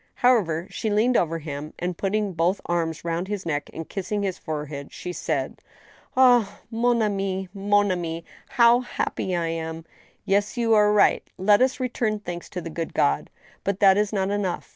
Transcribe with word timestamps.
However, 0.15 0.65
she 0.71 0.89
leaned 0.89 1.15
over 1.15 1.41
hirii. 1.41 1.73
and 1.77 1.95
putting 1.95 2.33
both 2.33 2.59
arms 2.65 3.05
round 3.05 3.27
his 3.27 3.45
neck 3.45 3.69
and 3.71 3.87
kissing 3.87 4.23
his 4.23 4.39
forehead, 4.39 4.91
she 4.91 5.13
said:" 5.13 5.59
Ah! 6.17 6.61
mon 6.71 7.03
ami 7.03 7.49
^mon 7.55 7.91
ami! 7.91 8.25
how 8.49 8.79
happy 8.79 9.35
I 9.35 9.49
am! 9.49 9.85
Yes, 10.25 10.57
you 10.57 10.73
are 10.73 10.91
right; 10.91 11.29
let 11.37 11.61
us 11.61 11.79
return 11.79 12.17
thanks 12.19 12.49
to 12.49 12.61
the 12.61 12.71
good 12.71 12.95
God. 12.95 13.29
But 13.63 13.79
that 13.79 13.95
is 13.95 14.11
not 14.11 14.31
enough. 14.31 14.69